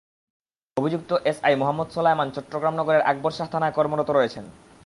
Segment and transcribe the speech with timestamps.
[0.77, 4.45] অভিযুক্ত এসআই মোহাম্মদ সোলায়মান চট্টগ্রাম নগরের আকবর শাহ থানায় কর্মরত রয়েছেন।